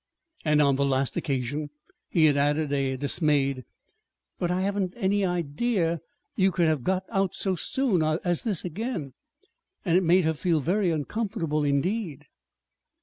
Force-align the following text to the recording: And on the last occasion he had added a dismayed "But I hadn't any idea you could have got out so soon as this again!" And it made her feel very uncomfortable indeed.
And 0.43 0.63
on 0.63 0.77
the 0.77 0.83
last 0.83 1.15
occasion 1.15 1.69
he 2.09 2.25
had 2.25 2.35
added 2.35 2.73
a 2.73 2.97
dismayed 2.97 3.65
"But 4.39 4.49
I 4.49 4.61
hadn't 4.61 4.95
any 4.97 5.23
idea 5.23 6.01
you 6.35 6.51
could 6.51 6.67
have 6.67 6.83
got 6.83 7.05
out 7.11 7.35
so 7.35 7.55
soon 7.55 8.01
as 8.01 8.41
this 8.41 8.65
again!" 8.65 9.13
And 9.85 9.95
it 9.95 10.03
made 10.03 10.25
her 10.25 10.33
feel 10.33 10.59
very 10.59 10.89
uncomfortable 10.89 11.63
indeed. 11.63 12.25